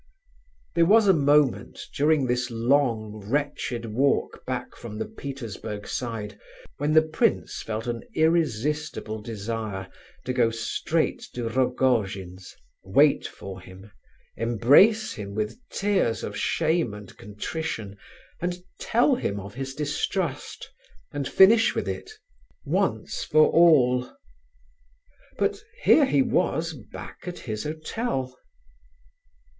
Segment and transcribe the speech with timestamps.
[0.73, 6.39] There was a moment, during this long, wretched walk back from the Petersburg Side,
[6.77, 9.89] when the prince felt an irresistible desire
[10.25, 13.91] to go straight to Rogojin's, wait for him,
[14.35, 17.95] embrace him with tears of shame and contrition,
[18.41, 20.67] and tell him of his distrust,
[21.11, 24.11] and finish with it—once for all.
[25.37, 28.35] But here he was back at his hotel.